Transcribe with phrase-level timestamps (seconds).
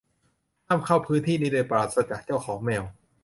[0.67, 2.83] ห้ามเข้าพื้นที่นี้โดยปราศจากเจ้าของแมว